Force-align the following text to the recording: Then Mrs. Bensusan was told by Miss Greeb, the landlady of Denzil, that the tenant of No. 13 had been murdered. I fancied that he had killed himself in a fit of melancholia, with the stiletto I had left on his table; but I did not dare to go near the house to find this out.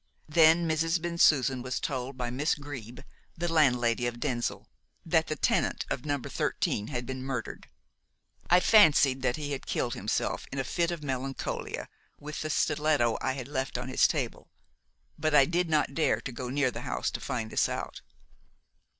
Then 0.27 0.67
Mrs. 0.67 0.99
Bensusan 0.99 1.61
was 1.61 1.79
told 1.79 2.17
by 2.17 2.31
Miss 2.31 2.55
Greeb, 2.55 3.01
the 3.37 3.47
landlady 3.53 4.07
of 4.07 4.19
Denzil, 4.19 4.67
that 5.05 5.27
the 5.27 5.35
tenant 5.35 5.85
of 5.91 6.05
No. 6.05 6.17
13 6.17 6.87
had 6.87 7.05
been 7.05 7.21
murdered. 7.21 7.67
I 8.49 8.61
fancied 8.61 9.21
that 9.21 9.35
he 9.35 9.51
had 9.51 9.67
killed 9.67 9.93
himself 9.93 10.47
in 10.51 10.57
a 10.57 10.63
fit 10.63 10.89
of 10.89 11.03
melancholia, 11.03 11.87
with 12.19 12.41
the 12.41 12.49
stiletto 12.49 13.19
I 13.21 13.33
had 13.33 13.47
left 13.47 13.77
on 13.77 13.89
his 13.89 14.07
table; 14.07 14.49
but 15.19 15.35
I 15.35 15.45
did 15.45 15.69
not 15.69 15.93
dare 15.93 16.19
to 16.19 16.31
go 16.31 16.49
near 16.49 16.71
the 16.71 16.81
house 16.81 17.11
to 17.11 17.19
find 17.19 17.51
this 17.51 17.69
out. 17.69 18.01